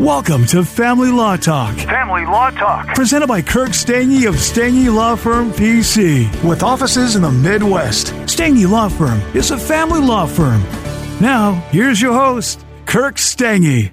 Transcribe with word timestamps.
Welcome 0.00 0.44
to 0.46 0.64
Family 0.64 1.12
Law 1.12 1.36
Talk, 1.36 1.76
Family 1.76 2.24
Law 2.24 2.50
Talk. 2.50 2.96
presented 2.96 3.28
by 3.28 3.40
Kirk 3.40 3.68
Stange 3.70 4.26
of 4.28 4.34
Stange 4.34 4.92
Law 4.92 5.14
Firm 5.14 5.52
PC, 5.52 6.26
with 6.42 6.64
offices 6.64 7.14
in 7.14 7.22
the 7.22 7.30
Midwest. 7.30 8.08
Stange 8.26 8.68
Law 8.68 8.88
Firm 8.88 9.20
is 9.36 9.52
a 9.52 9.56
family 9.56 10.00
law 10.00 10.26
firm. 10.26 10.62
Now, 11.20 11.52
here's 11.70 12.02
your 12.02 12.12
host, 12.12 12.66
Kirk 12.86 13.14
Stange. 13.16 13.92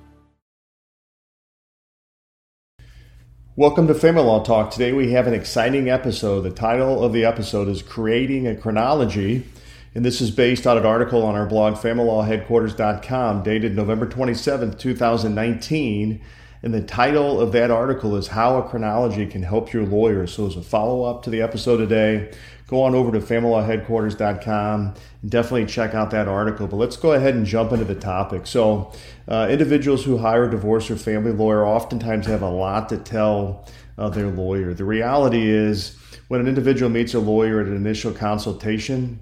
Welcome 3.56 3.86
to 3.88 3.94
Family 3.94 4.24
Law 4.24 4.44
Talk. 4.44 4.72
Today 4.72 4.94
we 4.94 5.12
have 5.12 5.28
an 5.28 5.36
exciting 5.36 5.88
episode. 5.88 6.42
The 6.42 6.50
title 6.50 7.04
of 7.04 7.14
the 7.14 7.26
episode 7.26 7.68
is 7.68 7.84
Creating 7.84 8.48
a 8.48 8.56
Chronology, 8.56 9.46
and 9.94 10.06
this 10.06 10.22
is 10.22 10.32
based 10.32 10.66
on 10.66 10.78
an 10.78 10.86
article 10.86 11.24
on 11.24 11.36
our 11.36 11.46
blog, 11.46 11.76
familylawheadquarters.com, 11.76 13.44
dated 13.44 13.76
November 13.76 14.08
27th, 14.08 14.80
2019. 14.80 16.22
And 16.64 16.74
the 16.74 16.82
title 16.82 17.42
of 17.42 17.52
that 17.54 17.72
article 17.72 18.16
is 18.16 18.28
How 18.28 18.58
a 18.58 18.70
Chronology 18.70 19.26
Can 19.26 19.44
Help 19.44 19.74
Your 19.74 19.86
Lawyer. 19.86 20.28
So, 20.28 20.46
as 20.48 20.56
a 20.56 20.62
follow 20.62 21.04
up 21.04 21.24
to 21.24 21.30
the 21.30 21.42
episode 21.42 21.78
today, 21.78 22.32
go 22.68 22.84
on 22.84 22.94
over 22.94 23.12
to 23.12 23.20
familylawheadquarters.com 23.20 24.94
and 25.24 25.32
definitely 25.32 25.66
check 25.66 25.96
out 25.96 26.12
that 26.12 26.28
article. 26.28 26.68
But 26.68 26.78
let's 26.78 26.98
go 26.98 27.14
ahead 27.14 27.34
and 27.34 27.48
jump 27.48 27.72
into 27.72 27.84
the 27.86 27.96
topic. 27.96 28.46
So, 28.46 28.94
uh, 29.28 29.48
individuals 29.50 30.06
who 30.06 30.20
hire 30.20 30.46
a 30.46 30.52
divorce 30.52 30.90
or 30.92 30.96
family 30.96 31.32
lawyer 31.32 31.66
oftentimes 31.66 32.28
have 32.28 32.44
a 32.44 32.50
lot 32.50 32.90
to 32.90 32.98
tell 32.98 33.68
uh, 33.98 34.10
their 34.10 34.28
lawyer. 34.28 34.74
The 34.74 34.86
reality 34.86 35.50
is, 35.50 35.98
when 36.28 36.40
an 36.40 36.48
individual 36.48 36.92
meets 36.92 37.16
a 37.16 37.20
lawyer 37.20 37.60
at 37.60 37.68
an 37.68 37.76
initial 37.76 38.14
consultation, 38.14 39.20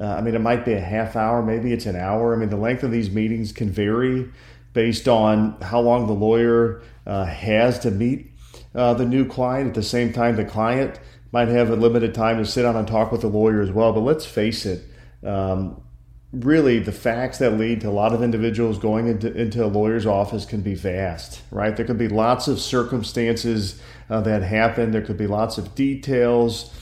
uh, 0.00 0.14
I 0.14 0.20
mean, 0.22 0.34
it 0.34 0.40
might 0.40 0.64
be 0.64 0.72
a 0.72 0.80
half 0.80 1.14
hour, 1.14 1.42
maybe 1.42 1.72
it's 1.72 1.86
an 1.86 1.96
hour. 1.96 2.34
I 2.34 2.38
mean, 2.38 2.48
the 2.48 2.56
length 2.56 2.82
of 2.82 2.90
these 2.90 3.10
meetings 3.10 3.52
can 3.52 3.70
vary 3.70 4.30
based 4.72 5.08
on 5.08 5.60
how 5.60 5.80
long 5.80 6.06
the 6.06 6.14
lawyer 6.14 6.82
uh, 7.06 7.24
has 7.26 7.78
to 7.80 7.90
meet 7.90 8.30
uh, 8.74 8.94
the 8.94 9.04
new 9.04 9.26
client. 9.26 9.68
At 9.68 9.74
the 9.74 9.82
same 9.82 10.12
time, 10.12 10.36
the 10.36 10.44
client 10.44 10.98
might 11.32 11.48
have 11.48 11.70
a 11.70 11.76
limited 11.76 12.14
time 12.14 12.38
to 12.38 12.46
sit 12.46 12.62
down 12.62 12.76
and 12.76 12.88
talk 12.88 13.12
with 13.12 13.20
the 13.20 13.28
lawyer 13.28 13.60
as 13.60 13.70
well. 13.70 13.92
But 13.92 14.00
let's 14.00 14.24
face 14.24 14.64
it, 14.64 14.84
um, 15.22 15.82
really, 16.32 16.78
the 16.78 16.92
facts 16.92 17.38
that 17.38 17.58
lead 17.58 17.82
to 17.82 17.88
a 17.88 17.90
lot 17.90 18.14
of 18.14 18.22
individuals 18.22 18.78
going 18.78 19.06
into, 19.06 19.30
into 19.36 19.62
a 19.64 19.66
lawyer's 19.66 20.06
office 20.06 20.46
can 20.46 20.62
be 20.62 20.74
vast, 20.74 21.42
right? 21.50 21.76
There 21.76 21.84
could 21.84 21.98
be 21.98 22.08
lots 22.08 22.48
of 22.48 22.58
circumstances 22.58 23.80
uh, 24.08 24.22
that 24.22 24.42
happen, 24.42 24.92
there 24.92 25.02
could 25.02 25.18
be 25.18 25.26
lots 25.26 25.58
of 25.58 25.74
details, 25.74 26.72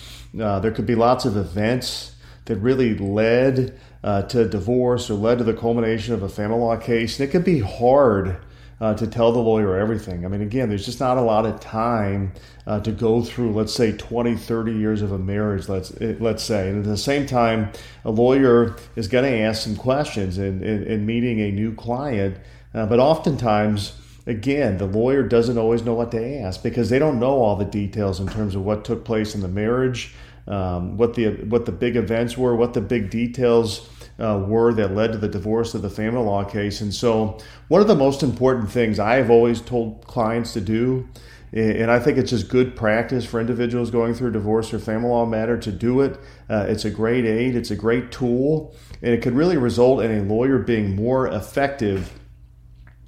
uh, 0.41 0.61
there 0.61 0.71
could 0.71 0.87
be 0.87 0.95
lots 0.95 1.25
of 1.25 1.37
events 1.37 2.15
that 2.49 2.57
really 2.57 2.97
led 2.97 3.79
uh, 4.03 4.23
to 4.23 4.49
divorce 4.49 5.11
or 5.11 5.15
led 5.15 5.39
to 5.39 5.45
the 5.45 5.55
culmination 5.55 6.15
of 6.15 6.23
a 6.23 6.29
family 6.29 6.59
law 6.59 6.77
case. 6.77 7.21
And 7.21 7.29
it 7.29 7.31
can 7.31 7.43
be 7.43 7.61
hard 7.61 8.39
uh, 8.81 8.95
to 8.95 9.07
tell 9.07 9.33
the 9.33 9.39
lawyer 9.39 9.77
everything. 9.77 10.25
I 10.25 10.29
mean, 10.29 10.41
again, 10.41 10.69
there's 10.69 10.87
just 10.87 11.01
not 11.01 11.19
a 11.19 11.23
lot 11.23 11.45
of 11.45 11.61
time 11.61 12.33
uh, 12.67 12.81
to 12.81 12.93
go 12.93 13.23
through, 13.23 13.53
let's 13.53 13.75
say, 13.75 13.93
20, 13.93 14.37
30 14.37 14.73
years 14.73 15.03
of 15.03 15.13
a 15.13 15.19
marriage, 15.19 15.69
let's, 15.69 15.93
let's 16.01 16.43
say. 16.43 16.71
And 16.71 16.79
at 16.79 16.85
the 16.85 16.97
same 16.97 17.27
time, 17.27 17.71
a 18.05 18.11
lawyer 18.11 18.77
is 18.97 19.09
going 19.09 19.31
to 19.31 19.39
ask 19.41 19.63
some 19.63 19.77
questions 19.77 20.39
in, 20.39 20.63
in, 20.63 20.85
in 20.85 21.07
meeting 21.07 21.41
a 21.41 21.51
new 21.51 21.75
client. 21.75 22.39
Uh, 22.73 22.87
but 22.87 22.99
oftentimes, 22.99 23.95
again, 24.27 24.79
the 24.79 24.87
lawyer 24.87 25.23
doesn't 25.23 25.59
always 25.59 25.83
know 25.83 25.95
what 25.95 26.13
to 26.13 26.39
ask 26.41 26.63
because 26.63 26.89
they 26.89 26.99
don't 26.99 27.19
know 27.19 27.43
all 27.43 27.57
the 27.57 27.65
details 27.65 28.21
in 28.21 28.29
terms 28.29 28.55
of 28.55 28.65
what 28.65 28.85
took 28.85 29.05
place 29.05 29.35
in 29.35 29.41
the 29.41 29.49
marriage, 29.49 30.15
um, 30.49 30.97
what 30.97 31.15
the 31.15 31.29
what 31.45 31.67
the 31.67 31.73
big 31.73 31.97
events 31.97 32.37
were, 32.37 32.57
what 32.57 32.75
the 32.75 32.81
big 32.81 33.11
details 33.11 33.89
uh, 34.19 34.43
were 34.47 34.73
that 34.75 34.95
led 34.95 35.13
to 35.13 35.19
the 35.19 35.29
divorce 35.29 35.75
of 35.75 35.83
the 35.83 35.91
family 35.91 36.23
law 36.23 36.43
case. 36.43 36.81
And 36.81 36.93
so, 36.93 37.39
one 37.69 37.81
of 37.81 37.87
the 37.87 37.95
most 37.95 38.23
important 38.23 38.71
things 38.71 38.99
I 38.99 39.17
have 39.17 39.31
always 39.31 39.61
told 39.61 40.07
clients 40.07 40.55
to 40.55 40.61
do, 40.61 41.09
and 41.53 41.91
I 41.91 41.99
think 41.99 42.19
it's 42.19 42.31
just 42.31 42.49
good 42.49 42.75
practice 42.75 43.25
for 43.25 43.41
individuals 43.41 43.91
going 43.91 44.15
through 44.15 44.33
divorce 44.33 44.73
or 44.73 44.79
family 44.79 45.09
law 45.09 45.27
matter 45.27 45.59
to 45.59 45.71
do 45.71 46.01
it. 46.01 46.19
Uh, 46.49 46.67
it's 46.69 46.85
a 46.85 46.91
great 46.91 47.25
aid, 47.25 47.55
it's 47.55 47.71
a 47.71 47.77
great 47.77 48.11
tool, 48.11 48.75
and 49.03 49.15
it 49.15 49.23
could 49.23 49.35
really 49.35 49.57
result 49.57 50.03
in 50.03 50.11
a 50.11 50.23
lawyer 50.23 50.59
being 50.59 50.97
more 50.97 51.29
effective. 51.29 52.13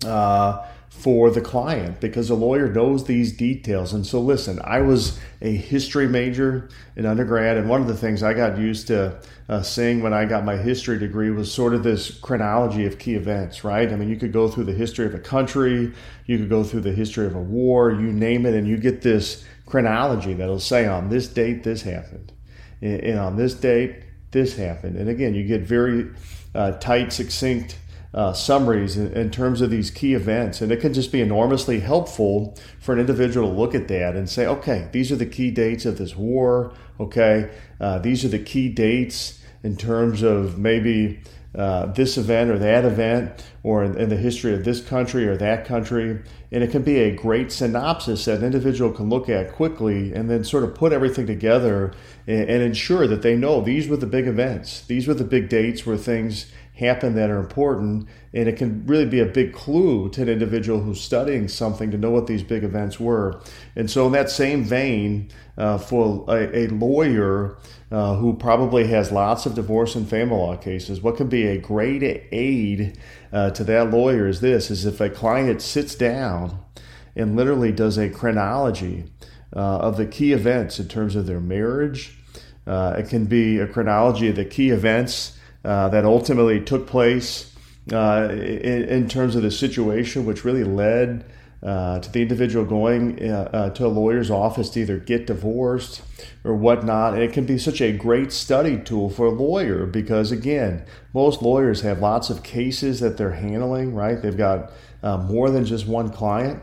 Uh, 0.05 0.65
for 0.91 1.31
the 1.31 1.41
client 1.41 1.99
because 2.01 2.29
a 2.29 2.35
lawyer 2.35 2.69
knows 2.69 3.05
these 3.05 3.33
details. 3.35 3.95
And 3.95 4.05
so, 4.05 4.21
listen, 4.21 4.61
I 4.65 4.81
was 4.81 5.19
a 5.41 5.51
history 5.51 6.09
major 6.09 6.69
in 6.97 7.07
undergrad, 7.07 7.57
and 7.57 7.69
one 7.69 7.81
of 7.81 7.87
the 7.87 7.97
things 7.97 8.23
I 8.23 8.35
got 8.35 8.59
used 8.59 8.89
to 8.89 9.19
uh, 9.49 9.63
seeing 9.63 10.03
when 10.03 10.13
I 10.13 10.27
got 10.27 10.45
my 10.45 10.57
history 10.57 10.99
degree 10.99 11.31
was 11.31 11.51
sort 11.51 11.75
of 11.75 11.85
this 11.85 12.19
chronology 12.19 12.87
of 12.87 12.99
key 12.99 13.15
events, 13.15 13.65
right? 13.65 13.91
I 13.91 13.97
mean, 13.97 14.11
you 14.11 14.17
could 14.17 14.33
go 14.33 14.49
through 14.49 14.65
the 14.65 14.75
history 14.75 15.07
of 15.07 15.15
a 15.15 15.19
country, 15.19 15.93
you 16.27 16.39
could 16.39 16.51
go 16.51 16.65
through 16.65 16.83
the 16.83 16.93
history 16.93 17.25
of 17.25 17.35
a 17.35 17.41
war, 17.41 17.93
you 17.93 18.13
name 18.13 18.45
it, 18.45 18.55
and 18.55 18.67
you 18.67 18.77
get 18.77 19.01
this 19.01 19.45
chronology 19.67 20.35
that'll 20.35 20.59
say 20.59 20.87
on 20.87 21.09
this 21.09 21.29
date 21.29 21.63
this 21.63 21.83
happened, 21.83 22.33
and 22.83 23.19
on 23.19 23.37
this 23.37 23.55
date 23.55 24.03
this 24.33 24.57
happened. 24.57 24.97
And 24.97 25.09
again, 25.09 25.35
you 25.35 25.47
get 25.47 25.63
very 25.63 26.11
uh, 26.55 26.73
tight, 26.73 27.13
succinct 27.13 27.79
uh, 28.13 28.33
summaries 28.33 28.97
in, 28.97 29.13
in, 29.13 29.31
terms 29.31 29.61
of 29.61 29.71
these 29.71 29.91
key 29.91 30.15
events. 30.15 30.61
And 30.61 30.73
it 30.73 30.81
can 30.81 30.93
just 30.93 31.13
be 31.13 31.21
enormously 31.21 31.81
helpful 31.81 32.59
for 32.81 32.93
an 32.93 32.99
individual 32.99 33.49
to 33.49 33.57
look 33.57 33.75
at 33.75 33.89
that 33.89 34.17
and 34.17 34.29
say, 34.29 34.47
okay, 34.47 34.89
these 34.93 35.13
are 35.13 35.17
the 35.17 35.27
key 35.27 35.51
dates 35.51 35.87
of 35.87 35.99
this 35.99 36.17
war. 36.17 36.73
Okay, 36.99 37.51
uh, 37.81 37.99
these 37.99 38.25
are 38.25 38.29
the 38.29 38.39
key 38.39 38.69
dates 38.69 39.41
in 39.63 39.77
terms 39.77 40.23
of 40.23 40.59
maybe 40.59 41.21
uh, 41.55 41.87
this 41.87 42.17
event 42.17 42.51
or 42.51 42.59
that 42.59 42.85
event 42.85 43.45
or 43.63 43.85
in, 43.85 44.09
the 44.09 44.17
history 44.17 44.55
of 44.55 44.65
this 44.65 44.81
country 44.81 45.27
or 45.27 45.37
that 45.37 45.67
country. 45.67 46.19
And 46.51 46.65
it 46.65 46.71
can 46.71 46.83
be 46.83 46.99
a 46.99 47.15
great 47.15 47.53
synopsis 47.53 48.25
that 48.25 48.39
an 48.39 48.45
individual 48.45 48.91
can 48.91 49.09
look 49.09 49.29
at 49.29 49.53
quickly 49.53 50.13
and 50.15 50.31
then 50.31 50.45
sort 50.45 50.65
of 50.65 50.75
put 50.75 50.93
everything 50.93 51.27
together 51.27 51.93
and, 52.27 52.49
and 52.49 52.63
ensure 52.63 53.07
that 53.07 53.23
they 53.23 53.37
know 53.37 53.61
these 53.61 53.89
were 53.89 53.99
the 53.99 54.07
big 54.07 54.27
events, 54.27 54.83
these 54.87 55.07
were 55.07 55.15
the 55.15 55.25
big 55.25 55.49
dates 55.49 55.85
where 55.85 55.99
things 55.99 56.51
happen 56.81 57.15
that 57.15 57.29
are 57.29 57.39
important. 57.39 58.09
And 58.33 58.49
it 58.49 58.57
can 58.57 58.87
really 58.87 59.05
be 59.05 59.21
a 59.21 59.27
big 59.27 59.53
clue 59.53 60.09
to 60.11 60.23
an 60.23 60.29
individual 60.29 60.81
who's 60.81 61.01
studying 61.01 61.47
something 61.49 61.91
to 61.91 61.99
know 61.99 62.11
what 62.11 62.27
these 62.27 62.43
big 62.43 62.65
events 62.65 62.99
were. 62.99 63.41
And 63.77 63.91
so, 63.91 64.07
in 64.07 64.13
that 64.13 64.31
same 64.31 64.65
vein, 64.65 65.31
uh, 65.61 65.77
for 65.77 66.25
a, 66.29 66.65
a 66.65 66.69
lawyer 66.69 67.59
uh, 67.91 68.15
who 68.17 68.35
probably 68.35 68.87
has 68.87 69.13
lots 69.13 69.45
of 69.45 69.55
divorce 69.55 69.95
and 69.95 70.09
family 70.09 70.37
law 70.37 70.57
cases, 70.57 71.03
what 71.03 71.17
can 71.17 71.29
be 71.29 71.47
a 71.47 71.59
great 71.59 72.03
aid 72.33 72.97
uh, 73.33 73.51
to 73.51 73.65
that 73.65 73.91
lawyer 73.91 74.27
is 74.27 74.41
this: 74.41 74.71
is 74.71 74.87
if 74.87 75.01
a 75.01 75.11
client 75.11 75.63
sits 75.63 75.95
down 75.95 76.59
and 77.17 77.37
literally 77.37 77.73
does 77.73 77.99
a 77.99 78.09
chronology 78.09 79.05
uh, 79.55 79.79
of 79.79 79.97
the 79.97 80.07
key 80.07 80.33
events 80.33 80.79
in 80.79 80.89
terms 80.89 81.17
of 81.17 81.27
their 81.27 81.41
marriage. 81.41 82.19
Uh, 82.67 82.95
it 82.99 83.09
can 83.09 83.25
be 83.25 83.59
a 83.59 83.67
chronology 83.67 84.29
of 84.29 84.37
the 84.37 84.45
key 84.45 84.71
events 84.71 85.37
uh, 85.65 85.89
that 85.89 86.05
ultimately 86.05 86.61
took 86.61 86.87
place 86.87 87.55
uh, 87.93 88.29
in, 88.31 88.85
in, 88.85 89.09
terms 89.09 89.35
of 89.35 89.43
the 89.43 89.51
situation, 89.51 90.25
which 90.25 90.45
really 90.45 90.65
led 90.65 91.25
uh, 91.63 91.99
to 92.01 92.11
the 92.11 92.23
individual 92.23 92.65
going 92.65 93.23
uh, 93.23 93.51
uh, 93.53 93.71
to 93.71 93.87
a 93.87 93.89
lawyer's 93.89 94.31
office 94.31 94.71
to 94.71 94.81
either 94.81 94.99
get 94.99 95.27
divorced 95.27 96.03
or 96.45 96.55
whatnot. 96.55 97.15
And 97.15 97.23
it 97.23 97.33
can 97.33 97.45
be 97.45 97.59
such 97.59 97.81
a 97.81 97.93
great 97.93 98.33
study 98.33 98.79
tool 98.79 99.11
for 99.11 99.27
a 99.27 99.31
lawyer 99.31 99.87
because, 99.87 100.33
again, 100.33 100.85
most 101.13 101.43
lawyers 101.43 101.83
have 101.83 102.01
lots 102.01 102.31
of 102.31 102.43
cases 102.43 103.01
that 103.01 103.17
they're 103.17 103.33
handling, 103.33 103.95
right? 103.95 104.21
They've 104.21 104.37
got 104.37 104.73
more 105.03 105.51
than 105.51 105.65
just 105.65 105.87
one 105.87 106.11
client. 106.11 106.63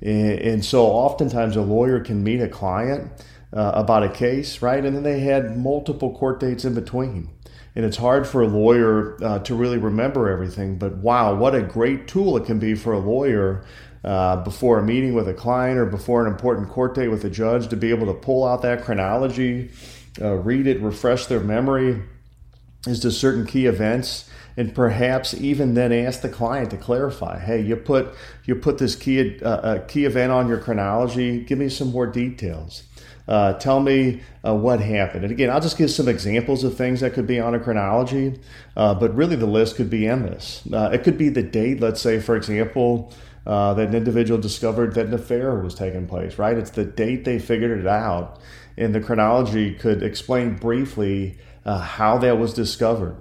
And, 0.00 0.38
and 0.40 0.64
so 0.64 0.86
oftentimes 0.86 1.56
a 1.56 1.62
lawyer 1.62 2.00
can 2.00 2.22
meet 2.22 2.40
a 2.40 2.48
client 2.48 3.10
uh, 3.52 3.72
about 3.74 4.02
a 4.02 4.08
case, 4.08 4.62
right? 4.62 4.84
And 4.84 4.94
then 4.96 5.02
they 5.02 5.20
had 5.20 5.58
multiple 5.58 6.16
court 6.16 6.40
dates 6.40 6.64
in 6.64 6.74
between 6.74 7.30
and 7.78 7.86
it's 7.86 7.96
hard 7.96 8.26
for 8.26 8.42
a 8.42 8.48
lawyer 8.48 9.16
uh, 9.22 9.38
to 9.38 9.54
really 9.54 9.78
remember 9.78 10.28
everything. 10.28 10.78
But 10.78 10.96
wow, 10.96 11.36
what 11.36 11.54
a 11.54 11.62
great 11.62 12.08
tool 12.08 12.36
it 12.36 12.44
can 12.44 12.58
be 12.58 12.74
for 12.74 12.92
a 12.92 12.98
lawyer 12.98 13.64
uh, 14.04 14.36
before 14.44 14.78
a 14.78 14.82
meeting 14.82 15.14
with 15.14 15.28
a 15.28 15.34
client 15.34 15.78
or 15.78 15.86
before 15.86 16.24
an 16.24 16.32
important 16.32 16.68
court 16.68 16.94
date 16.94 17.08
with 17.08 17.24
a 17.24 17.30
judge 17.30 17.68
to 17.68 17.76
be 17.76 17.90
able 17.90 18.06
to 18.06 18.14
pull 18.14 18.46
out 18.46 18.62
that 18.62 18.84
chronology, 18.84 19.70
uh, 20.20 20.34
read 20.34 20.66
it, 20.66 20.80
refresh 20.80 21.26
their 21.26 21.40
memory 21.40 22.02
as 22.86 23.00
to 23.00 23.10
certain 23.10 23.46
key 23.46 23.66
events. 23.66 24.28
And 24.56 24.74
perhaps 24.74 25.34
even 25.34 25.74
then 25.74 25.92
ask 25.92 26.20
the 26.20 26.28
client 26.28 26.70
to 26.70 26.76
clarify. 26.76 27.38
Hey, 27.38 27.60
you 27.60 27.76
put 27.76 28.12
you 28.44 28.56
put 28.56 28.78
this 28.78 28.96
key 28.96 29.38
uh, 29.40 29.78
key 29.86 30.04
event 30.04 30.32
on 30.32 30.48
your 30.48 30.58
chronology. 30.58 31.44
Give 31.44 31.58
me 31.58 31.68
some 31.68 31.92
more 31.92 32.08
details. 32.08 32.82
Uh, 33.28 33.52
tell 33.52 33.78
me 33.78 34.22
uh, 34.44 34.54
what 34.54 34.80
happened. 34.80 35.22
And 35.22 35.30
again, 35.30 35.50
I'll 35.50 35.60
just 35.60 35.76
give 35.76 35.90
some 35.90 36.08
examples 36.08 36.64
of 36.64 36.76
things 36.76 37.00
that 37.00 37.12
could 37.12 37.26
be 37.26 37.38
on 37.38 37.54
a 37.54 37.60
chronology, 37.60 38.40
uh, 38.74 38.94
but 38.94 39.14
really 39.14 39.36
the 39.36 39.46
list 39.46 39.76
could 39.76 39.90
be 39.90 40.08
endless. 40.08 40.66
Uh, 40.72 40.90
it 40.94 41.04
could 41.04 41.18
be 41.18 41.28
the 41.28 41.42
date, 41.42 41.78
let's 41.78 42.00
say, 42.00 42.20
for 42.20 42.36
example, 42.36 43.12
uh, 43.46 43.74
that 43.74 43.88
an 43.88 43.94
individual 43.94 44.40
discovered 44.40 44.94
that 44.94 45.06
an 45.06 45.14
affair 45.14 45.54
was 45.56 45.74
taking 45.74 46.06
place, 46.06 46.38
right? 46.38 46.56
It's 46.56 46.70
the 46.70 46.84
date 46.84 47.24
they 47.24 47.38
figured 47.38 47.78
it 47.78 47.86
out. 47.86 48.38
And 48.76 48.94
the 48.94 49.00
chronology 49.00 49.74
could 49.74 50.02
explain 50.02 50.56
briefly 50.56 51.38
uh, 51.64 51.78
how 51.78 52.18
that 52.18 52.38
was 52.38 52.54
discovered. 52.54 53.16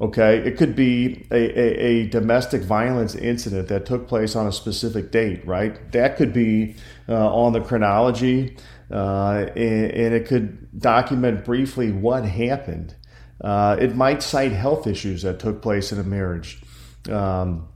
Okay, 0.00 0.38
it 0.38 0.56
could 0.56 0.74
be 0.74 1.24
a, 1.30 1.36
a, 1.36 1.86
a, 1.86 2.06
domestic 2.08 2.62
violence 2.62 3.14
incident 3.14 3.68
that 3.68 3.86
took 3.86 4.08
place 4.08 4.34
on 4.34 4.46
a 4.46 4.52
specific 4.52 5.12
date, 5.12 5.46
right? 5.46 5.92
That 5.92 6.16
could 6.16 6.32
be 6.32 6.74
uh, 7.08 7.32
on 7.32 7.52
the 7.52 7.60
chronology, 7.60 8.56
uh, 8.90 9.46
and, 9.54 9.90
and, 9.92 10.14
it 10.14 10.26
could 10.26 10.80
document 10.80 11.44
briefly 11.44 11.92
what 11.92 12.24
happened. 12.24 12.96
Uh, 13.40 13.76
it 13.78 13.94
might 13.94 14.20
cite 14.20 14.52
health 14.52 14.88
issues 14.88 15.22
that 15.22 15.38
took 15.38 15.62
place 15.62 15.92
in 15.92 16.00
a 16.00 16.04
marriage. 16.04 16.60
Um, 17.08 17.68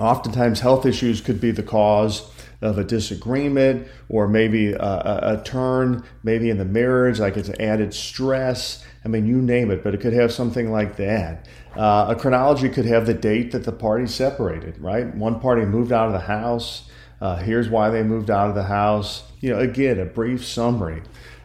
oftentimes, 0.00 0.60
health 0.60 0.86
issues 0.86 1.20
could 1.20 1.40
be 1.40 1.50
the 1.50 1.62
cause 1.62 2.30
of 2.60 2.78
a 2.78 2.84
disagreement 2.84 3.88
or 4.08 4.28
maybe 4.28 4.72
a, 4.72 4.78
a, 4.78 5.38
a 5.38 5.42
turn, 5.44 6.04
maybe 6.22 6.48
in 6.48 6.58
the 6.58 6.64
marriage, 6.64 7.18
like 7.18 7.36
it's 7.36 7.50
added 7.58 7.92
stress 7.92 8.84
I 9.04 9.08
mean, 9.08 9.26
you 9.26 9.36
name 9.36 9.70
it, 9.70 9.82
but 9.82 9.94
it 9.94 10.00
could 10.00 10.12
have 10.12 10.32
something 10.32 10.70
like 10.70 10.96
that. 10.96 11.48
Uh, 11.76 12.06
a 12.10 12.14
chronology 12.14 12.68
could 12.68 12.84
have 12.84 13.06
the 13.06 13.14
date 13.14 13.50
that 13.52 13.64
the 13.64 13.72
parties 13.72 14.14
separated, 14.14 14.78
right? 14.78 15.12
One 15.14 15.40
party 15.40 15.64
moved 15.64 15.92
out 15.92 16.06
of 16.06 16.12
the 16.12 16.20
house. 16.20 16.88
Uh, 17.20 17.36
here's 17.36 17.68
why 17.68 17.90
they 17.90 18.02
moved 18.02 18.30
out 18.30 18.48
of 18.48 18.54
the 18.54 18.64
house. 18.64 19.24
You 19.40 19.50
know, 19.50 19.58
again, 19.58 19.98
a 19.98 20.04
brief 20.04 20.44
summary. 20.44 21.02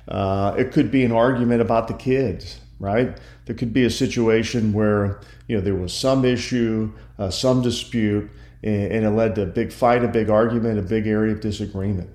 Uh, 0.07 0.55
it 0.57 0.71
could 0.71 0.91
be 0.91 1.03
an 1.03 1.11
argument 1.11 1.61
about 1.61 1.87
the 1.87 1.93
kids, 1.93 2.59
right? 2.79 3.17
There 3.45 3.55
could 3.55 3.73
be 3.73 3.85
a 3.85 3.89
situation 3.89 4.73
where, 4.73 5.19
you 5.47 5.57
know, 5.57 5.61
there 5.61 5.75
was 5.75 5.93
some 5.93 6.25
issue, 6.25 6.91
uh, 7.17 7.29
some 7.29 7.61
dispute, 7.61 8.29
and, 8.63 8.91
and, 8.91 9.05
it 9.05 9.09
led 9.11 9.35
to 9.35 9.43
a 9.43 9.45
big 9.45 9.71
fight, 9.71 10.03
a 10.03 10.07
big 10.07 10.29
argument, 10.29 10.79
a 10.79 10.83
big 10.83 11.07
area 11.07 11.33
of 11.33 11.41
disagreement. 11.41 12.09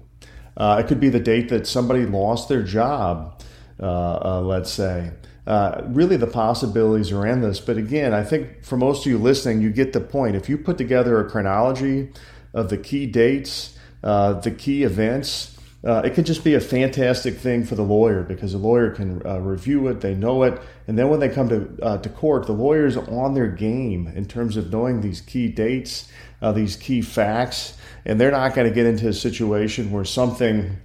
Uh, 0.57 0.83
it 0.85 0.89
could 0.89 1.01
be 1.01 1.09
the 1.09 1.21
date 1.21 1.49
that 1.49 1.67
somebody 1.67 2.05
lost 2.05 2.49
their 2.49 2.63
job, 2.63 3.41
uh, 3.81 4.41
let's 4.41 4.71
say 4.71 5.13
uh, 5.47 5.83
really 5.87 6.17
the 6.17 6.27
possibilities 6.27 7.11
are 7.11 7.27
endless. 7.27 7.61
But 7.61 7.77
again, 7.77 8.15
I 8.15 8.23
think 8.23 8.65
for 8.65 8.77
most 8.77 9.05
of 9.05 9.11
you 9.11 9.19
listening, 9.19 9.61
you 9.61 9.71
get 9.71 9.93
the 9.93 10.01
point. 10.01 10.37
If 10.37 10.49
you 10.49 10.57
put 10.57 10.79
together 10.79 11.19
a 11.21 11.29
chronology 11.29 12.11
of 12.55 12.69
the 12.69 12.79
key 12.79 13.07
dates, 13.07 13.77
uh, 14.05 14.35
the 14.35 14.51
key 14.51 14.85
events, 14.85 15.57
uh, 15.85 16.03
it 16.05 16.15
could 16.15 16.27
just 16.27 16.45
be 16.45 16.55
a 16.55 16.61
fantastic 16.61 17.37
thing 17.37 17.65
for 17.65 17.75
the 17.75 17.83
lawyer 17.83 18.23
because 18.23 18.53
the 18.53 18.59
lawyer 18.59 18.91
can 18.91 19.21
uh, 19.27 19.41
review 19.41 19.89
it, 19.89 20.01
they 20.01 20.15
know 20.15 20.45
it, 20.45 20.61
and 20.87 20.97
then 20.97 21.09
when 21.09 21.19
they 21.19 21.29
come 21.29 21.49
to 21.49 21.77
uh, 21.83 21.99
to 21.99 22.09
court, 22.09 22.47
the 22.47 22.53
lawyer's 22.53 22.97
on 22.97 23.35
their 23.35 23.49
game 23.49 24.07
in 24.15 24.25
terms 24.25 24.57
of 24.57 24.71
knowing 24.71 25.01
these 25.01 25.21
key 25.21 25.49
dates, 25.49 26.09
uh, 26.41 26.53
these 26.53 26.77
key 26.77 27.03
facts, 27.03 27.77
and 28.05 28.21
they're 28.21 28.31
not 28.31 28.55
going 28.55 28.69
to 28.69 28.75
get 28.75 28.87
into 28.87 29.09
a 29.09 29.13
situation 29.13 29.91
where 29.91 30.05
something 30.05 30.77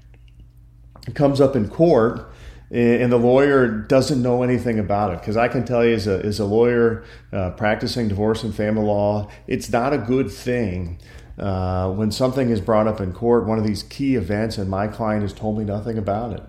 comes 1.13 1.39
up 1.39 1.55
in 1.55 1.69
court 1.69 2.31
and 2.69 3.09
the 3.09 3.17
lawyer 3.17 3.67
doesn't 3.67 4.21
know 4.21 4.43
anything 4.43 4.77
about 4.77 5.13
it. 5.13 5.19
Because 5.19 5.38
i 5.38 5.47
can 5.47 5.63
tell 5.63 5.85
you 5.85 5.93
as 5.93 6.07
a, 6.07 6.19
as 6.25 6.39
a 6.39 6.45
lawyer 6.45 7.05
uh, 7.31 7.51
practicing 7.51 8.07
divorce 8.07 8.43
and 8.43 8.53
family 8.53 8.83
law 8.83 9.29
it's 9.47 9.69
not 9.69 9.93
a 9.93 9.97
good 9.97 10.29
thing 10.29 11.00
uh, 11.38 11.92
when 11.92 12.12
something 12.12 12.50
is 12.50 12.62
brought 12.62 12.88
up 12.88 13.00
in 13.00 13.13
court 13.13 13.45
one 13.45 13.57
of 13.57 13.66
these 13.66 13.84
key 13.84 14.16
events 14.16 14.57
and 14.57 14.69
my 14.69 14.88
client 14.88 15.22
has 15.22 15.34
told 15.34 15.57
me 15.57 15.63
nothing 15.63 15.98
about 15.98 16.34
it. 16.34 16.44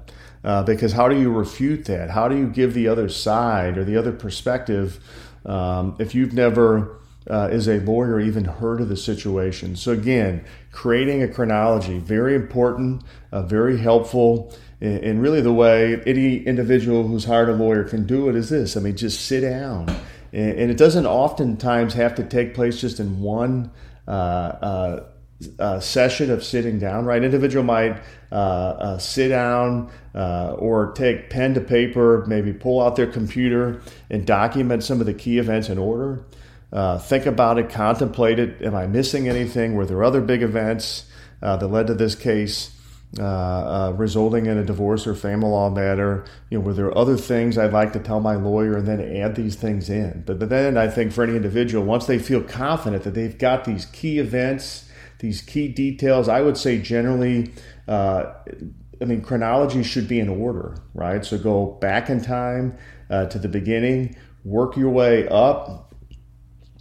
Uh, 0.45 0.63
because 0.63 0.93
how 0.93 1.09
do 1.09 1.19
you 1.19 1.33
refute 1.33 1.85
that? 1.87 2.11
How 2.11 2.29
do 2.29 2.37
you 2.37 2.47
give 2.47 2.73
the 2.73 2.89
other 2.89 3.09
side 3.09 3.77
or 3.77 3.85
the 3.85 3.97
other 3.97 4.13
perspective 4.13 5.01
um, 5.45 5.97
if 5.99 6.15
you've 6.15 6.33
never 6.33 6.97
uh, 7.29 7.49
as 7.51 7.69
a 7.69 7.81
lawyer 7.81 8.21
even 8.21 8.45
heard 8.45 8.81
of 8.81 8.89
the 8.89 8.97
situation? 8.97 9.77
So 9.77 9.93
again 9.93 10.45
creating 10.71 11.23
a 11.23 11.29
chronology 11.29 11.99
very 11.99 12.35
important 12.35 13.03
uh, 13.33 13.43
very 13.43 13.79
helpful. 13.79 14.55
And 14.81 15.21
really, 15.21 15.41
the 15.41 15.53
way 15.53 16.01
any 16.07 16.37
individual 16.37 17.07
who's 17.07 17.25
hired 17.25 17.49
a 17.49 17.53
lawyer 17.53 17.83
can 17.83 18.07
do 18.07 18.29
it 18.29 18.37
is 18.37 18.49
this. 18.49 18.77
I 18.77 18.81
mean, 18.81 18.97
just 18.97 19.27
sit 19.27 19.41
down. 19.41 19.89
And 20.33 20.71
it 20.71 20.77
doesn't 20.77 21.07
oftentimes 21.07 21.95
have 21.95 22.15
to 22.17 22.23
take 22.23 22.55
place 22.55 22.81
just 22.81 23.01
in 23.01 23.21
one 23.21 23.73
uh, 24.09 24.11
uh, 24.11 25.05
uh, 25.59 25.79
session 25.79 26.31
of 26.31 26.43
sitting 26.43 26.79
down, 26.79 27.05
right? 27.05 27.23
Individual 27.23 27.63
might 27.63 28.01
uh, 28.33 28.35
uh, 28.35 28.99
sit 28.99 29.29
down 29.29 29.91
uh, 30.15 30.55
or 30.55 30.93
take 30.93 31.31
pen 31.31 31.55
to 31.55 31.61
paper, 31.61 32.25
maybe 32.27 32.53
pull 32.53 32.83
out 32.83 32.97
their 32.97 33.07
computer 33.07 33.81
and 34.11 34.27
document 34.27 34.83
some 34.83 34.99
of 34.99 35.07
the 35.07 35.15
key 35.15 35.39
events 35.39 35.69
in 35.69 35.79
order. 35.79 36.25
think 37.03 37.27
about 37.27 37.59
it, 37.59 37.69
contemplate 37.69 38.39
it. 38.39 38.63
Am 38.63 38.75
I 38.75 38.87
missing 38.87 39.29
anything? 39.29 39.75
Were 39.75 39.87
there 39.87 40.03
other 40.03 40.23
big 40.23 40.43
events 40.43 41.05
that 41.41 41.67
led 41.67 41.87
to 41.87 41.95
this 41.95 42.15
case? 42.15 42.78
Uh, 43.19 43.23
uh, 43.23 43.95
resulting 43.97 44.45
in 44.45 44.59
a 44.59 44.65
divorce 44.65 45.07
or 45.07 45.15
family 45.15 45.49
law 45.49 45.71
matter? 45.71 46.27
You 46.51 46.59
know, 46.59 46.65
were 46.65 46.75
there 46.75 46.97
other 46.97 47.17
things 47.17 47.57
I'd 47.57 47.73
like 47.73 47.95
to 47.95 47.99
tell 47.99 48.21
my 48.21 48.37
lawyer 48.37 48.77
and 48.77 48.87
then 48.87 49.01
add 49.01 49.35
these 49.35 49.57
things 49.57 49.89
in? 49.89 50.25
But, 50.27 50.39
but 50.39 50.51
then 50.51 50.77
I 50.77 50.89
think 50.89 51.13
for 51.13 51.25
any 51.25 51.35
individual, 51.35 51.87
once 51.87 52.05
they 52.05 52.19
feel 52.19 52.43
confident 52.43 53.05
that 53.05 53.15
they've 53.15 53.37
got 53.37 53.65
these 53.65 53.87
key 53.87 54.19
events, 54.19 54.91
these 55.21 55.41
key 55.41 55.69
details, 55.69 56.29
I 56.29 56.43
would 56.43 56.59
say 56.59 56.79
generally, 56.79 57.51
uh, 57.89 58.35
I 59.01 59.05
mean, 59.07 59.23
chronology 59.23 59.83
should 59.83 60.07
be 60.07 60.21
in 60.21 60.29
order, 60.29 60.77
right? 60.93 61.25
So 61.25 61.39
go 61.39 61.79
back 61.81 62.11
in 62.11 62.21
time 62.21 62.77
uh, 63.09 63.25
to 63.27 63.39
the 63.39 63.49
beginning, 63.49 64.17
work 64.45 64.77
your 64.77 64.91
way 64.91 65.27
up 65.29 65.88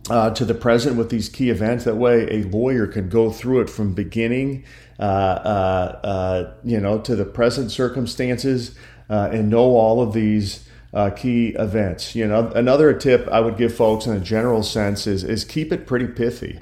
uh, 0.09 0.29
to 0.31 0.45
the 0.45 0.53
present 0.53 0.95
with 0.95 1.09
these 1.09 1.29
key 1.29 1.49
events. 1.49 1.83
That 1.83 1.97
way, 1.97 2.27
a 2.29 2.43
lawyer 2.43 2.87
can 2.87 3.09
go 3.09 3.31
through 3.31 3.61
it 3.61 3.69
from 3.69 3.93
beginning, 3.93 4.63
uh, 4.99 5.03
uh, 5.03 5.99
uh 6.03 6.53
you 6.63 6.79
know, 6.79 6.99
to 6.99 7.15
the 7.15 7.25
present 7.25 7.71
circumstances 7.71 8.75
uh, 9.09 9.29
and 9.31 9.49
know 9.49 9.75
all 9.75 10.01
of 10.01 10.13
these 10.13 10.67
uh, 10.93 11.09
key 11.11 11.49
events. 11.49 12.15
You 12.15 12.27
know, 12.27 12.51
another 12.55 12.93
tip 12.93 13.27
I 13.29 13.39
would 13.39 13.57
give 13.57 13.75
folks 13.75 14.05
in 14.05 14.15
a 14.15 14.19
general 14.19 14.63
sense 14.63 15.07
is 15.07 15.23
is 15.23 15.43
keep 15.43 15.71
it 15.71 15.87
pretty 15.87 16.07
pithy. 16.07 16.59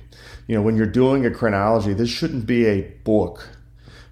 You 0.48 0.56
know, 0.56 0.62
when 0.62 0.76
you're 0.76 0.86
doing 0.86 1.26
a 1.26 1.32
chronology, 1.32 1.94
this 1.94 2.10
shouldn't 2.10 2.46
be 2.46 2.66
a 2.66 2.82
book, 3.04 3.50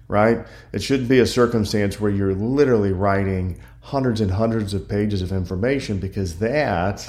right? 0.08 0.46
It 0.72 0.82
shouldn't 0.82 1.08
be 1.08 1.20
a 1.20 1.26
circumstance 1.26 2.00
where 2.00 2.10
you're 2.10 2.34
literally 2.34 2.92
writing 2.92 3.60
hundreds 3.80 4.20
and 4.20 4.32
hundreds 4.32 4.74
of 4.74 4.88
pages 4.88 5.22
of 5.22 5.30
information 5.30 5.98
because 5.98 6.38
that 6.38 7.08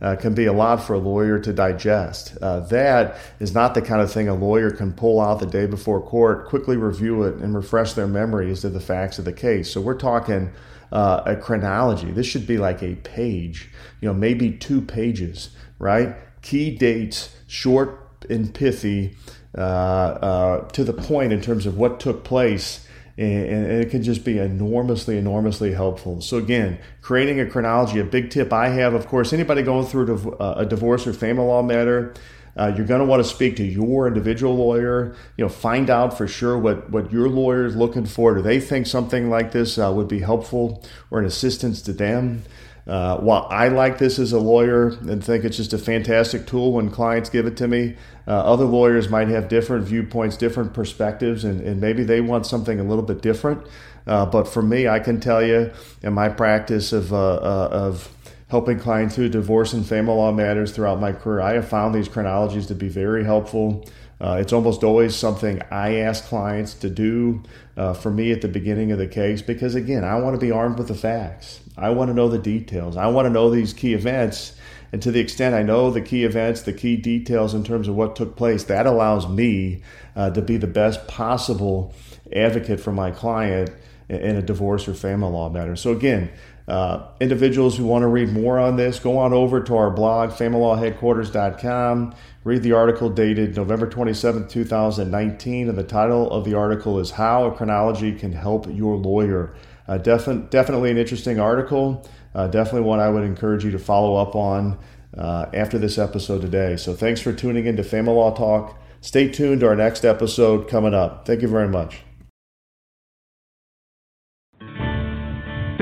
uh, 0.00 0.16
can 0.16 0.34
be 0.34 0.46
a 0.46 0.52
lot 0.52 0.82
for 0.82 0.94
a 0.94 0.98
lawyer 0.98 1.38
to 1.38 1.52
digest. 1.52 2.36
Uh, 2.40 2.60
that 2.60 3.16
is 3.40 3.54
not 3.54 3.74
the 3.74 3.82
kind 3.82 4.00
of 4.00 4.12
thing 4.12 4.28
a 4.28 4.34
lawyer 4.34 4.70
can 4.70 4.92
pull 4.92 5.20
out 5.20 5.40
the 5.40 5.46
day 5.46 5.66
before 5.66 6.00
court, 6.00 6.46
quickly 6.46 6.76
review 6.76 7.22
it, 7.22 7.36
and 7.36 7.54
refresh 7.54 7.92
their 7.94 8.06
memories 8.06 8.64
of 8.64 8.72
the 8.72 8.80
facts 8.80 9.18
of 9.18 9.24
the 9.24 9.32
case. 9.32 9.70
So 9.70 9.80
we're 9.80 9.98
talking 9.98 10.50
uh, 10.92 11.22
a 11.26 11.36
chronology. 11.36 12.10
This 12.10 12.26
should 12.26 12.46
be 12.46 12.58
like 12.58 12.82
a 12.82 12.94
page, 12.96 13.70
you 14.00 14.08
know, 14.08 14.14
maybe 14.14 14.52
two 14.52 14.80
pages, 14.80 15.50
right? 15.78 16.16
Key 16.42 16.76
dates, 16.76 17.34
short 17.46 18.24
and 18.28 18.54
pithy, 18.54 19.16
uh, 19.56 19.60
uh, 19.60 20.68
to 20.68 20.84
the 20.84 20.92
point 20.92 21.32
in 21.32 21.40
terms 21.40 21.66
of 21.66 21.76
what 21.76 22.00
took 22.00 22.24
place 22.24 22.83
and, 23.16 23.66
it 23.66 23.90
can 23.90 24.02
just 24.02 24.24
be 24.24 24.38
enormously, 24.38 25.18
enormously 25.18 25.72
helpful. 25.72 26.20
So 26.20 26.36
again, 26.38 26.78
creating 27.00 27.40
a 27.40 27.46
chronology, 27.46 28.00
a 28.00 28.04
big 28.04 28.30
tip 28.30 28.52
I 28.52 28.68
have, 28.68 28.94
of 28.94 29.06
course, 29.06 29.32
anybody 29.32 29.62
going 29.62 29.86
through 29.86 30.36
uh, 30.40 30.54
a 30.58 30.66
divorce 30.66 31.06
or 31.06 31.12
family 31.12 31.44
law 31.44 31.62
matter, 31.62 32.14
uh, 32.56 32.72
you're 32.76 32.86
going 32.86 33.00
to 33.00 33.06
want 33.06 33.22
to 33.22 33.28
speak 33.28 33.56
to 33.56 33.64
your 33.64 34.06
individual 34.06 34.56
lawyer. 34.56 35.16
You 35.36 35.44
know, 35.44 35.48
find 35.48 35.90
out 35.90 36.16
for 36.16 36.28
sure 36.28 36.56
what 36.56 36.90
what 36.90 37.12
your 37.12 37.28
lawyer 37.28 37.66
is 37.66 37.74
looking 37.74 38.06
for. 38.06 38.34
Do 38.34 38.42
they 38.42 38.60
think 38.60 38.86
something 38.86 39.28
like 39.28 39.52
this 39.52 39.76
uh, 39.76 39.92
would 39.92 40.08
be 40.08 40.20
helpful 40.20 40.84
or 41.10 41.18
an 41.18 41.24
assistance 41.24 41.82
to 41.82 41.92
them? 41.92 42.44
Uh, 42.86 43.16
while 43.18 43.46
I 43.50 43.68
like 43.68 43.96
this 43.98 44.18
as 44.18 44.32
a 44.32 44.38
lawyer 44.38 44.88
and 44.88 45.24
think 45.24 45.44
it's 45.44 45.56
just 45.56 45.72
a 45.72 45.78
fantastic 45.78 46.46
tool 46.46 46.72
when 46.72 46.90
clients 46.90 47.30
give 47.30 47.46
it 47.46 47.56
to 47.56 47.68
me, 47.68 47.96
uh, 48.26 48.32
other 48.32 48.66
lawyers 48.66 49.08
might 49.08 49.28
have 49.28 49.48
different 49.48 49.86
viewpoints, 49.86 50.36
different 50.36 50.74
perspectives, 50.74 51.44
and, 51.44 51.60
and 51.62 51.80
maybe 51.80 52.04
they 52.04 52.20
want 52.20 52.46
something 52.46 52.78
a 52.78 52.84
little 52.84 53.04
bit 53.04 53.22
different. 53.22 53.66
Uh, 54.06 54.26
but 54.26 54.44
for 54.46 54.62
me, 54.62 54.86
I 54.86 54.98
can 54.98 55.18
tell 55.18 55.42
you 55.42 55.70
in 56.02 56.12
my 56.12 56.28
practice 56.28 56.92
of, 56.92 57.12
uh, 57.12 57.16
uh, 57.16 57.68
of 57.72 58.10
helping 58.48 58.78
clients 58.78 59.14
through 59.14 59.30
divorce 59.30 59.72
and 59.72 59.86
family 59.86 60.14
law 60.14 60.30
matters 60.30 60.72
throughout 60.72 61.00
my 61.00 61.12
career, 61.12 61.40
I 61.40 61.54
have 61.54 61.66
found 61.66 61.94
these 61.94 62.08
chronologies 62.08 62.66
to 62.66 62.74
be 62.74 62.88
very 62.88 63.24
helpful. 63.24 63.86
Uh, 64.24 64.38
it's 64.40 64.54
almost 64.54 64.82
always 64.82 65.14
something 65.14 65.60
I 65.70 65.96
ask 65.96 66.24
clients 66.24 66.72
to 66.76 66.88
do 66.88 67.42
uh, 67.76 67.92
for 67.92 68.10
me 68.10 68.32
at 68.32 68.40
the 68.40 68.48
beginning 68.48 68.90
of 68.90 68.96
the 68.96 69.06
case 69.06 69.42
because, 69.42 69.74
again, 69.74 70.02
I 70.02 70.18
want 70.18 70.34
to 70.34 70.40
be 70.40 70.50
armed 70.50 70.78
with 70.78 70.88
the 70.88 70.94
facts. 70.94 71.60
I 71.76 71.90
want 71.90 72.08
to 72.08 72.14
know 72.14 72.30
the 72.30 72.38
details. 72.38 72.96
I 72.96 73.08
want 73.08 73.26
to 73.26 73.30
know 73.30 73.50
these 73.50 73.74
key 73.74 73.92
events. 73.92 74.56
And 74.92 75.02
to 75.02 75.10
the 75.10 75.20
extent 75.20 75.54
I 75.54 75.62
know 75.62 75.90
the 75.90 76.00
key 76.00 76.24
events, 76.24 76.62
the 76.62 76.72
key 76.72 76.96
details 76.96 77.52
in 77.52 77.64
terms 77.64 77.86
of 77.86 77.96
what 77.96 78.16
took 78.16 78.34
place, 78.34 78.64
that 78.64 78.86
allows 78.86 79.28
me 79.28 79.82
uh, 80.16 80.30
to 80.30 80.40
be 80.40 80.56
the 80.56 80.66
best 80.66 81.06
possible 81.06 81.94
advocate 82.34 82.80
for 82.80 82.92
my 82.92 83.10
client 83.10 83.72
in 84.08 84.36
a 84.36 84.42
divorce 84.42 84.88
or 84.88 84.94
family 84.94 85.30
law 85.30 85.50
matter. 85.50 85.76
So, 85.76 85.92
again, 85.92 86.30
uh, 86.66 87.08
individuals 87.20 87.76
who 87.76 87.84
want 87.84 88.02
to 88.02 88.08
read 88.08 88.30
more 88.30 88.58
on 88.58 88.76
this, 88.76 88.98
go 88.98 89.18
on 89.18 89.32
over 89.32 89.62
to 89.62 89.76
our 89.76 89.90
blog, 89.90 90.30
familylawheadquarters.com. 90.30 92.14
Read 92.42 92.62
the 92.62 92.72
article 92.72 93.10
dated 93.10 93.56
November 93.56 93.86
27, 93.86 94.48
2019, 94.48 95.68
and 95.68 95.78
the 95.78 95.82
title 95.82 96.30
of 96.30 96.44
the 96.44 96.54
article 96.54 96.98
is 96.98 97.12
How 97.12 97.44
a 97.46 97.52
Chronology 97.52 98.12
Can 98.12 98.32
Help 98.32 98.66
Your 98.68 98.96
Lawyer. 98.96 99.54
Uh, 99.86 99.98
defi- 99.98 100.46
definitely 100.50 100.90
an 100.90 100.96
interesting 100.96 101.38
article. 101.38 102.08
Uh, 102.34 102.48
definitely 102.48 102.82
one 102.82 103.00
I 103.00 103.10
would 103.10 103.24
encourage 103.24 103.64
you 103.64 103.70
to 103.72 103.78
follow 103.78 104.16
up 104.16 104.34
on 104.34 104.78
uh, 105.16 105.46
after 105.52 105.78
this 105.78 105.98
episode 105.98 106.40
today. 106.40 106.76
So 106.76 106.94
thanks 106.94 107.20
for 107.20 107.32
tuning 107.32 107.66
in 107.66 107.76
to 107.76 107.84
Family 107.84 108.14
Law 108.14 108.34
Talk. 108.34 108.78
Stay 109.00 109.28
tuned 109.28 109.60
to 109.60 109.68
our 109.68 109.76
next 109.76 110.04
episode 110.04 110.68
coming 110.68 110.94
up. 110.94 111.26
Thank 111.26 111.42
you 111.42 111.48
very 111.48 111.68
much. 111.68 112.04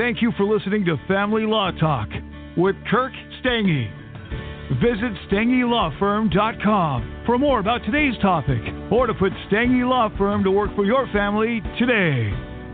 Thank 0.03 0.21
you 0.21 0.33
for 0.35 0.43
listening 0.43 0.83
to 0.83 0.97
Family 1.07 1.45
Law 1.45 1.71
Talk 1.71 2.09
with 2.57 2.75
Kirk 2.91 3.13
Stange. 3.39 3.87
Visit 4.83 5.13
StangeLawFirm.com 5.31 7.23
for 7.25 7.37
more 7.37 7.61
about 7.61 7.85
today's 7.85 8.21
topic 8.21 8.59
or 8.91 9.07
to 9.07 9.13
put 9.13 9.31
Stange 9.49 9.87
Law 9.87 10.09
Firm 10.17 10.43
to 10.43 10.51
work 10.51 10.75
for 10.75 10.83
your 10.83 11.07
family 11.13 11.61
today. 11.79 12.29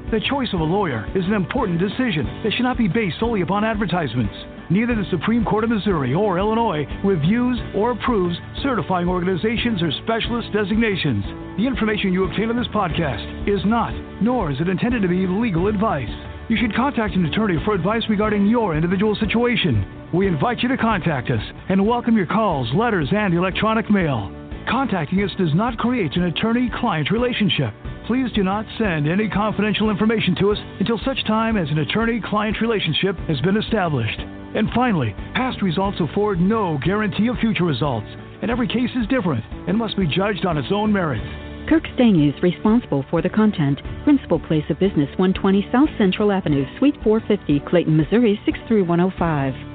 The 0.09 0.25
choice 0.27 0.47
of 0.53 0.59
a 0.59 0.63
lawyer 0.63 1.05
is 1.15 1.23
an 1.25 1.33
important 1.33 1.77
decision 1.77 2.25
that 2.41 2.51
should 2.53 2.63
not 2.63 2.79
be 2.79 2.87
based 2.87 3.19
solely 3.19 3.41
upon 3.41 3.63
advertisements. 3.63 4.33
Neither 4.71 4.95
the 4.95 5.05
Supreme 5.11 5.45
Court 5.45 5.65
of 5.65 5.69
Missouri 5.69 6.15
or 6.15 6.39
Illinois 6.39 6.87
reviews 7.05 7.61
or 7.75 7.91
approves 7.91 8.37
certifying 8.63 9.07
organizations 9.07 9.83
or 9.83 9.91
specialist 10.01 10.51
designations. 10.51 11.23
The 11.61 11.67
information 11.67 12.11
you 12.11 12.23
obtain 12.23 12.49
on 12.49 12.57
this 12.57 12.73
podcast 12.73 13.47
is 13.47 13.61
not, 13.65 13.93
nor 14.19 14.49
is 14.49 14.59
it 14.59 14.67
intended 14.67 15.03
to 15.03 15.07
be 15.07 15.27
legal 15.27 15.67
advice. 15.67 16.09
You 16.49 16.57
should 16.57 16.75
contact 16.75 17.13
an 17.13 17.27
attorney 17.27 17.61
for 17.63 17.75
advice 17.75 18.01
regarding 18.09 18.47
your 18.47 18.75
individual 18.75 19.13
situation. 19.13 20.09
We 20.11 20.27
invite 20.27 20.63
you 20.63 20.69
to 20.69 20.77
contact 20.77 21.29
us 21.29 21.43
and 21.69 21.85
welcome 21.85 22.17
your 22.17 22.25
calls, 22.25 22.67
letters, 22.73 23.07
and 23.11 23.35
electronic 23.35 23.87
mail. 23.91 24.33
Contacting 24.67 25.21
us 25.21 25.29
does 25.37 25.53
not 25.53 25.77
create 25.77 26.15
an 26.15 26.23
attorney 26.23 26.71
client 26.79 27.11
relationship. 27.11 27.71
Please 28.07 28.31
do 28.33 28.41
not 28.41 28.65
send 28.79 29.07
any 29.07 29.29
confidential 29.29 29.91
information 29.91 30.33
to 30.39 30.51
us 30.51 30.57
until 30.79 30.99
such 31.05 31.23
time 31.27 31.55
as 31.55 31.69
an 31.69 31.77
attorney 31.77 32.19
client 32.19 32.59
relationship 32.61 33.15
has 33.27 33.39
been 33.41 33.55
established. 33.55 34.19
And 34.19 34.71
finally, 34.73 35.13
past 35.35 35.61
results 35.61 35.99
afford 35.99 36.41
no 36.41 36.79
guarantee 36.83 37.27
of 37.27 37.37
future 37.37 37.65
results, 37.65 38.07
and 38.41 38.49
every 38.49 38.67
case 38.67 38.89
is 38.99 39.05
different 39.05 39.45
and 39.67 39.77
must 39.77 39.95
be 39.95 40.07
judged 40.07 40.47
on 40.47 40.57
its 40.57 40.71
own 40.71 40.91
merits. 40.91 41.48
Kirk 41.67 41.83
Stange 41.95 42.35
is 42.35 42.43
responsible 42.43 43.05
for 43.09 43.21
the 43.21 43.29
content. 43.29 43.79
Principal 44.03 44.39
place 44.39 44.63
of 44.69 44.79
business 44.79 45.09
120 45.17 45.67
South 45.71 45.89
Central 45.97 46.31
Avenue, 46.31 46.65
Suite 46.77 46.95
450, 47.03 47.59
Clayton, 47.69 47.97
Missouri 47.97 48.39
63105. 48.45 49.68